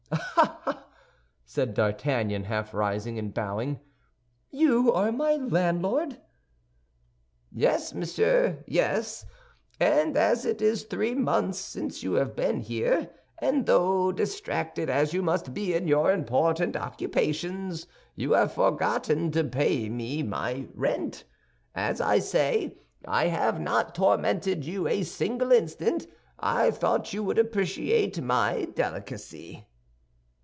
[0.13, 0.85] "Ah, ah!"
[1.45, 3.79] said D'Artagnan, half rising and bowing;
[4.49, 6.19] "you are my landlord?"
[7.51, 9.25] "Yes, monsieur, yes.
[9.79, 13.09] And as it is three months since you have been here,
[13.39, 19.43] and though, distracted as you must be in your important occupations, you have forgotten to
[19.43, 26.07] pay me my rent—as, I say, I have not tormented you a single instant,
[26.39, 29.67] I thought you would appreciate my delicacy."